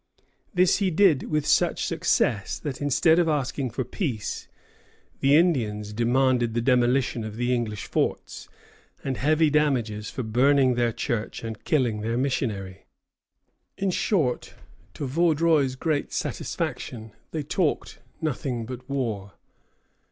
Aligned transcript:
"This 0.55 0.77
he 0.79 0.89
did 0.89 1.29
with 1.29 1.45
such 1.45 1.85
success 1.85 2.57
that, 2.57 2.81
instead 2.81 3.19
of 3.19 3.29
asking 3.29 3.69
for 3.69 3.83
peace, 3.83 4.47
the 5.19 5.35
Indians 5.37 5.93
demanded 5.93 6.55
the 6.55 6.59
demolition 6.61 7.23
of 7.23 7.35
the 7.35 7.53
English 7.53 7.85
forts, 7.85 8.49
and 9.03 9.15
heavy 9.15 9.51
damages 9.51 10.09
for 10.09 10.23
burning 10.23 10.73
their 10.73 10.91
church 10.91 11.43
and 11.43 11.63
killing 11.65 12.01
their 12.01 12.17
missionary. 12.17 12.87
In 13.77 13.91
short, 13.91 14.55
to 14.95 15.05
Vaudreuil's 15.05 15.75
great 15.75 16.11
satisfaction, 16.11 17.11
they 17.29 17.43
talked 17.43 17.99
nothing 18.21 18.65
but 18.65 18.89
war. 18.89 19.33